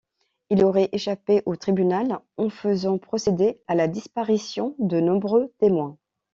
[0.49, 5.95] Il aurait échappé au tribunal en faisant procéder à la disparition de nombreux témoins.